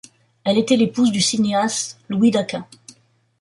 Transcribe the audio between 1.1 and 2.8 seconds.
du cinéaste Louis Daquin.